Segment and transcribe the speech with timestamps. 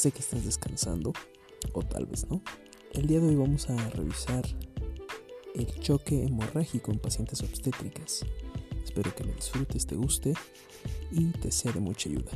[0.00, 1.12] Sé que estás descansando,
[1.74, 2.40] o tal vez no.
[2.94, 4.46] El día de hoy vamos a revisar
[5.54, 8.24] el choque hemorrágico en pacientes obstétricas.
[8.82, 10.32] Espero que lo disfrutes, te guste
[11.10, 12.32] y te sea de mucha ayuda.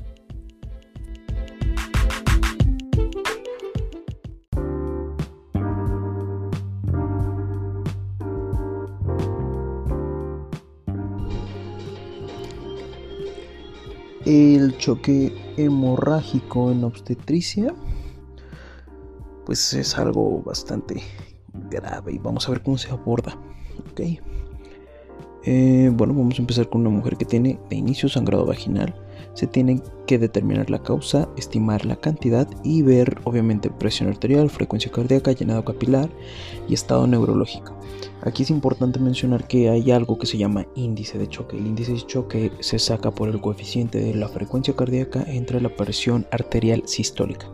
[14.27, 17.75] El choque hemorrágico en obstetricia,
[19.47, 21.03] pues es algo bastante
[21.70, 23.37] grave y vamos a ver cómo se aborda.
[23.91, 24.00] Ok.
[25.47, 28.94] Eh, bueno, vamos a empezar con una mujer que tiene de inicio sangrado vaginal.
[29.34, 34.91] Se tiene que determinar la causa, estimar la cantidad y ver obviamente presión arterial, frecuencia
[34.91, 36.09] cardíaca, llenado capilar
[36.69, 37.77] y estado neurológico.
[38.22, 41.59] Aquí es importante mencionar que hay algo que se llama índice de choque.
[41.59, 45.69] El índice de choque se saca por el coeficiente de la frecuencia cardíaca entre la
[45.69, 47.47] presión arterial sistólica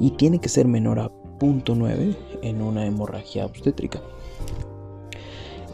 [0.00, 4.00] y tiene que ser menor a 0.9 en una hemorragia obstétrica.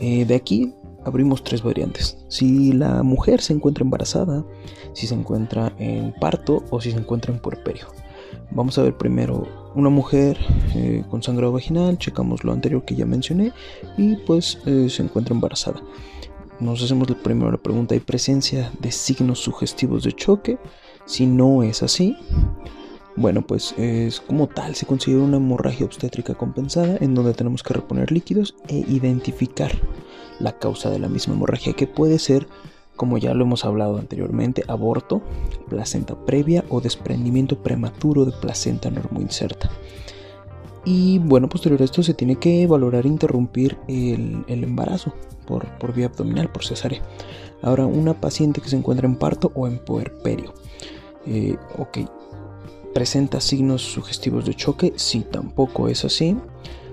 [0.01, 0.75] Eh, de aquí
[1.07, 2.19] abrimos tres variantes.
[2.29, 4.45] Si la mujer se encuentra embarazada,
[4.93, 7.87] si se encuentra en parto o si se encuentra en puerperio.
[8.51, 10.37] Vamos a ver primero una mujer
[10.75, 13.53] eh, con sangrado vaginal, checamos lo anterior que ya mencioné
[13.97, 15.81] y pues eh, se encuentra embarazada.
[16.59, 20.59] Nos hacemos primero la pregunta, ¿hay presencia de signos sugestivos de choque?
[21.05, 22.17] Si no es así,
[23.15, 27.75] bueno, pues es como tal, se considera una hemorragia obstétrica compensada en donde tenemos que
[27.75, 29.73] reponer líquidos e identificar
[30.41, 32.49] la causa de la misma hemorragia, que puede ser,
[32.97, 35.23] como ya lo hemos hablado anteriormente, aborto,
[35.69, 39.71] placenta previa o desprendimiento prematuro de placenta inserta.
[40.85, 45.13] Y bueno, posterior a esto se tiene que valorar interrumpir el, embarazo
[45.45, 47.03] por, por, vía abdominal, por cesárea.
[47.61, 50.55] Ahora, una paciente que se encuentra en parto o en puerperio.
[51.27, 51.99] Eh, ok,
[52.95, 56.37] presenta signos sugestivos de choque, si tampoco es así,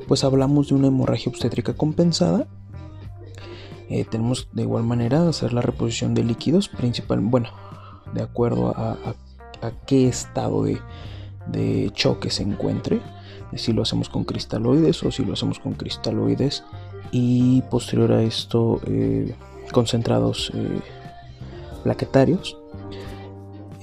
[0.08, 2.48] pues hablamos de una hemorragia obstétrica compensada.
[3.94, 7.50] Eh, tenemos de igual manera hacer la reposición de líquidos, principal, bueno,
[8.16, 8.98] de acuerdo a,
[9.86, 13.02] qué estado de, choque se encuentre,
[13.56, 16.64] si lo hacemos con cristaloides o si lo hacemos con cristaloides
[17.12, 19.36] y posterior a esto eh,
[19.72, 20.80] concentrados eh,
[21.84, 22.58] plaquetarios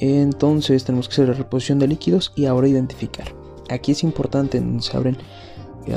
[0.00, 3.32] entonces tenemos que hacer la reposición de líquidos y ahora identificar.
[3.68, 5.18] Aquí es importante, se abren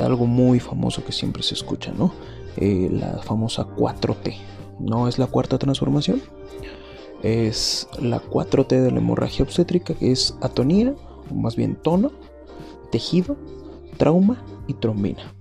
[0.00, 2.12] algo muy famoso que siempre se escucha, ¿no?
[2.56, 4.36] Eh, la famosa 4T.
[4.78, 6.20] No es la cuarta transformación,
[7.22, 10.94] es la 4T de la hemorragia obstétrica, que es atonía,
[11.30, 12.12] o más bien tono,
[12.90, 13.36] tejido,
[13.96, 15.32] trauma y trombina.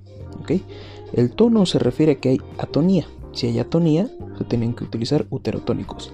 [1.14, 3.08] El tono se refiere a que hay atonía.
[3.34, 6.14] Si hay atonía, se tienen que utilizar uterotónicos.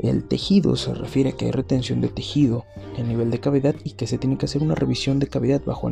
[0.00, 2.64] El tejido se refiere a que hay retención de tejido
[2.96, 5.90] en nivel de cavidad y que se tiene que hacer una revisión de cavidad bajo,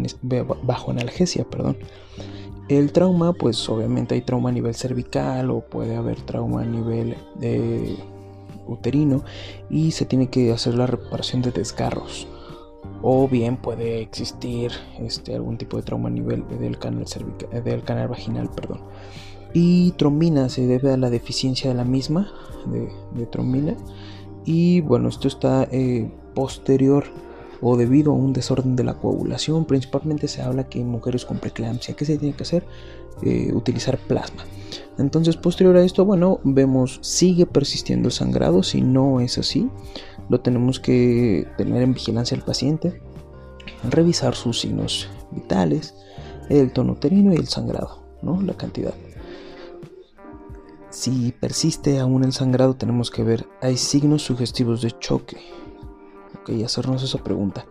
[0.62, 1.44] bajo analgesia.
[1.44, 1.76] Perdón.
[2.68, 7.16] El trauma, pues obviamente hay trauma a nivel cervical o puede haber trauma a nivel
[7.36, 7.96] de
[8.66, 9.22] uterino
[9.68, 12.26] y se tiene que hacer la reparación de desgarros.
[13.02, 17.04] O bien puede existir este, algún tipo de trauma a nivel del canal,
[17.64, 18.48] del canal vaginal.
[18.48, 18.80] Perdón.
[19.52, 22.32] Y trombina se debe a la deficiencia de la misma,
[23.14, 23.76] de, trombina.
[24.46, 27.04] Y bueno, esto está eh, posterior
[27.76, 29.64] debido a un desorden de la coagulación.
[29.64, 32.64] Principalmente se habla que en mujeres con preeclampsia, ¿qué se tiene que hacer?
[33.22, 34.44] Eh, utilizar plasma.
[34.98, 38.62] Entonces, posterior a esto, bueno, vemos sigue persistiendo el sangrado.
[38.62, 39.68] Si no es así,
[40.28, 43.00] lo tenemos que tener en vigilancia al paciente,
[43.90, 45.94] revisar sus signos vitales,
[46.48, 48.40] el tono uterino y el sangrado, ¿no?
[48.42, 48.94] La cantidad.
[50.90, 55.38] Si persiste aún el sangrado, tenemos que ver, hay signos sugestivos de choque.
[56.44, 57.64] Ok, hacernos esa pregunta.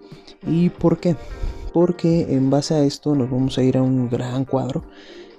[0.47, 1.15] ¿Y por qué?
[1.73, 4.83] Porque en base a esto nos vamos a ir a un gran cuadro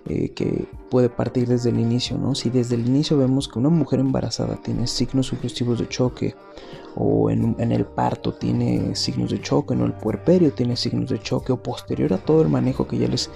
[0.07, 2.37] eh, que puede partir desde el inicio, ¿no?
[2.37, 6.37] Si desde el inicio vemos que una mujer embarazada tiene signos sugestivos de choque,
[6.95, 11.53] o en, el parto tiene signos de choque, en el puerperio tiene signos de choque,
[11.53, 13.31] o posterior a todo el manejo que ya les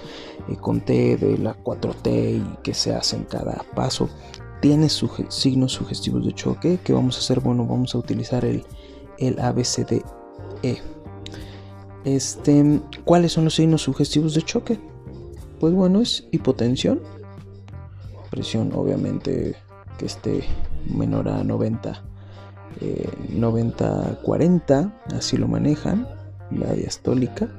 [0.47, 4.07] eh, conté de la 4T y que se hace en cada paso,
[4.61, 7.41] tiene signos sugestivos de choque, ¿qué vamos a hacer?
[7.41, 8.63] Bueno, vamos a utilizar el,
[9.19, 10.03] el ABCDE.
[12.05, 14.79] Este, ¿Cuáles son los signos sugestivos de choque?
[15.59, 17.01] Pues bueno, es hipotensión,
[18.29, 19.55] presión obviamente
[19.97, 20.43] que esté
[20.85, 22.01] menor a 90,
[23.29, 26.07] 90, 40, así lo manejan,
[26.51, 27.49] la diastólica.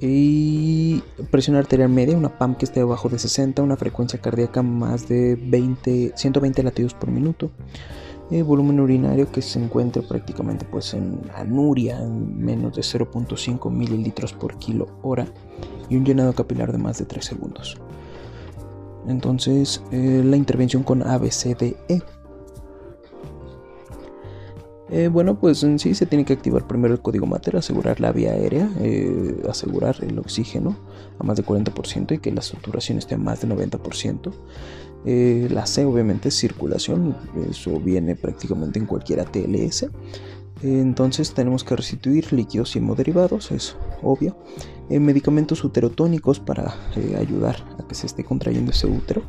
[0.00, 1.02] Y
[1.32, 5.34] presión arterial media, una PAM que esté debajo de 60, una frecuencia cardíaca más de
[5.34, 7.50] 20, 120 latidos por minuto.
[8.30, 14.34] Eh, volumen urinario que se encuentre prácticamente pues en anuria en menos de 0.5 mililitros
[14.34, 15.26] por kilo hora
[15.88, 17.78] y un llenado capilar de más de 3 segundos.
[19.06, 22.02] Entonces, eh, la intervención con ABCDE.
[24.90, 28.12] Eh, bueno, pues en sí se tiene que activar primero el código mater, asegurar la
[28.12, 28.70] vía aérea,
[29.48, 30.76] asegurar el oxígeno
[31.18, 34.32] a más de 40% y que la saturación esté a más de 90%.
[35.04, 37.16] La C obviamente es circulación,
[37.48, 39.86] eso viene prácticamente en cualquier ATLS.
[40.62, 44.36] Entonces tenemos que restituir líquidos y hemoderivados, es obvio.
[44.90, 49.22] Eh, medicamentos uterotónicos para eh, ayudar a que se esté contrayendo ese útero.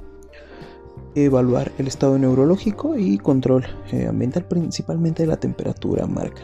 [1.16, 6.42] Evaluar el estado neurológico y control eh, ambiental, principalmente la temperatura marca.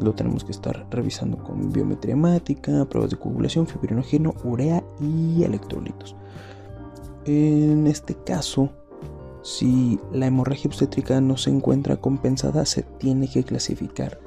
[0.00, 6.16] lo tenemos que estar revisando con biometría hemática, pruebas de coagulación, fibrinógeno, urea y electrolitos.
[7.24, 8.70] En este caso,
[9.42, 14.18] si la hemorragia obstétrica no se encuentra compensada, se tiene que clasificar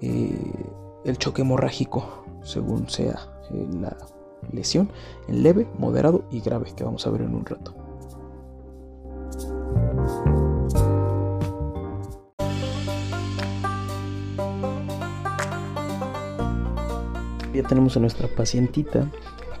[0.00, 0.36] eh,
[1.04, 3.18] el choque hemorrágico según sea
[3.50, 3.96] eh, la
[4.52, 4.90] lesión
[5.28, 7.74] en leve, moderado y grave que vamos a ver en un rato.
[17.54, 19.10] Ya tenemos a nuestra pacientita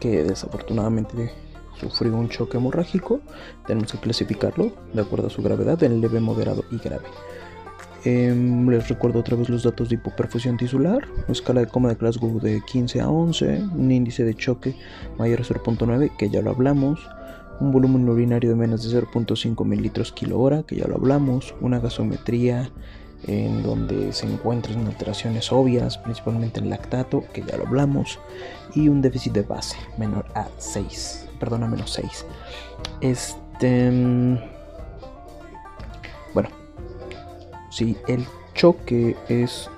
[0.00, 1.32] que desafortunadamente
[1.78, 3.20] sufrió un choque hemorrágico,
[3.66, 7.06] tenemos que clasificarlo de acuerdo a su gravedad en leve, moderado y grave.
[8.04, 12.38] Em, les recuerdo otra vez los datos de hipoperfusión tisular, escala de coma de Glasgow
[12.40, 14.76] de 15 a 11, un índice de choque
[15.18, 17.00] mayor a 0.9, que ya lo hablamos,
[17.58, 21.80] un volumen urinario de menos de 0.5 mililitros kilo hora, que ya lo hablamos, una
[21.80, 22.70] gasometría
[23.24, 28.18] en donde se encuentran alteraciones obvias, principalmente en lactato, que ya lo hablamos,
[28.74, 32.26] y un déficit de base menor a 6 perdona, menos 6.
[33.00, 33.90] Este.
[33.90, 34.38] Mm,
[36.34, 36.48] bueno,
[37.70, 39.70] si el choque es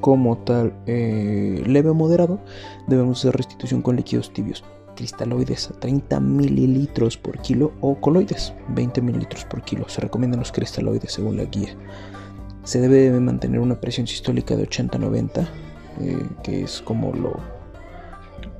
[0.00, 2.38] como tal eh, leve o moderado,
[2.86, 4.64] debemos hacer restitución con líquidos tibios.
[4.96, 9.88] Cristaloides a 30 mililitros por kilo o coloides 20 mililitros por kilo.
[9.88, 11.76] Se recomiendan los cristaloides según la guía.
[12.64, 15.48] Se debe mantener una presión sistólica de 80-90,
[16.00, 17.56] eh, que es como lo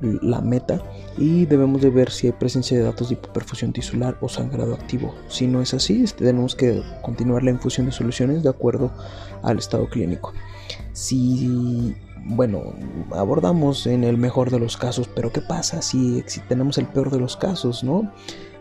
[0.01, 0.81] la meta
[1.17, 5.15] y debemos de ver si hay presencia de datos de hipoperfusión tisular o sangrado activo.
[5.27, 8.91] Si no es así, este, tenemos que continuar la infusión de soluciones de acuerdo
[9.41, 10.33] al estado clínico.
[10.93, 11.95] Si,
[12.27, 12.73] bueno,
[13.11, 17.19] abordamos en el mejor de los casos, pero ¿qué pasa si, tenemos el peor de
[17.19, 18.11] los casos, no?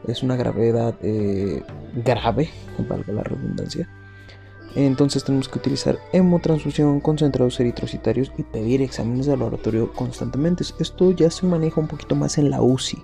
[0.07, 1.63] Es una gravedad eh,
[2.05, 2.51] grave,
[2.89, 3.89] valga la redundancia
[4.77, 10.65] entonces tenemos que utilizar hemotransfusión, concentrados eritrocitarios y pedir exámenes de laboratorio constantemente.
[10.79, 13.03] Esto ya se maneja un poquito más en la UCI.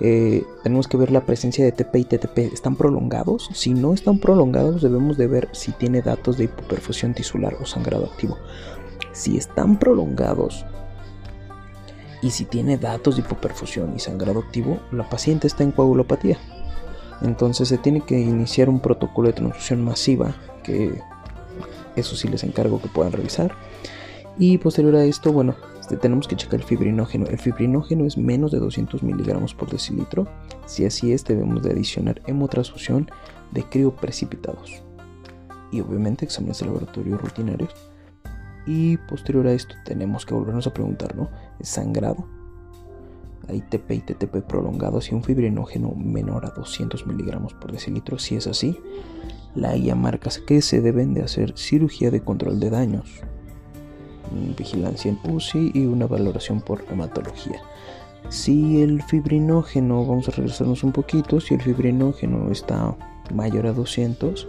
[0.00, 2.38] Eh, tenemos que ver la presencia de TP y TTP.
[2.52, 3.48] ¿Están prolongados?
[3.52, 8.06] Si no están prolongados, debemos de ver si tiene datos de hipoperfusión tisular o sangrado
[8.06, 8.36] activo.
[9.12, 10.64] Si están prolongados
[12.22, 16.38] y si tiene datos de hipoperfusión y sangrado activo, la paciente está en coagulopatía.
[17.22, 21.00] Entonces se tiene que iniciar un protocolo de transfusión masiva, que
[21.96, 23.52] eso sí les encargo que puedan revisar.
[24.38, 27.26] Y posterior a esto, bueno, este, tenemos que checar el fibrinógeno.
[27.26, 30.26] El fibrinógeno es menos de 200 miligramos por decilitro.
[30.64, 33.10] Si así es, debemos de adicionar hemotransfusión
[33.50, 34.82] de crioprecipitados.
[35.70, 37.91] Y obviamente exámenes de laboratorio rutinarios.
[38.66, 41.28] Y posterior a esto tenemos que volvernos a preguntar, ¿no?
[41.58, 42.26] ¿Es sangrado?
[43.48, 48.18] Hay TP y TTP prolongados y un fibrinógeno menor a 200 miligramos por decilitro.
[48.18, 48.78] Si es así,
[49.54, 53.20] la guía marca que se deben de hacer cirugía de control de daños,
[54.56, 57.60] vigilancia en UCI y una valoración por hematología.
[58.28, 62.96] Si el fibrinógeno, vamos a regresarnos un poquito, si el fibrinógeno está
[63.34, 64.48] mayor a 200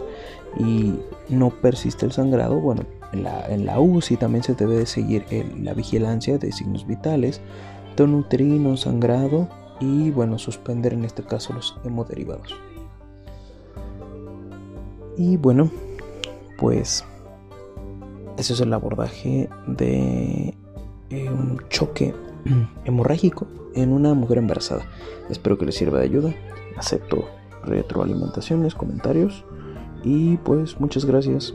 [0.58, 0.94] y
[1.28, 5.24] no persiste el sangrado, bueno, en la, en la UCI también se debe de seguir
[5.62, 7.40] la vigilancia de signos vitales,
[7.94, 9.48] tonutrino, sangrado
[9.80, 12.54] y bueno, suspender en este caso los hemoderivados.
[15.16, 15.70] Y bueno,
[16.58, 17.04] pues
[18.36, 20.54] ese es el abordaje de
[21.10, 22.14] eh, un choque
[22.84, 24.82] hemorrágico en una mujer embarazada.
[25.30, 26.34] Espero que les sirva de ayuda.
[26.76, 27.24] Acepto
[27.64, 29.44] retroalimentaciones, comentarios
[30.02, 31.54] y pues muchas gracias.